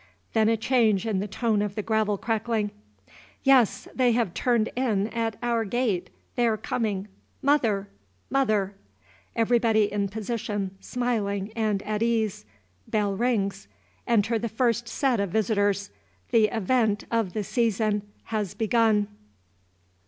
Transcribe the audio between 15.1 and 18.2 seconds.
of visitors. The Event of the Season